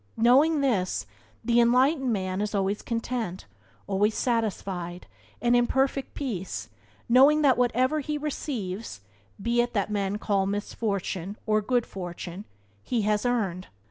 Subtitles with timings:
[0.17, 1.05] Knowing this,
[1.45, 3.45] the enlightened man is always content,
[3.85, 5.05] always satisfied,
[5.39, 6.69] and in perfect peace,
[7.07, 9.01] knowing that whatever he receives
[9.39, 12.45] (be it that men call misfortune or good fortune)
[12.81, 13.67] he has earned.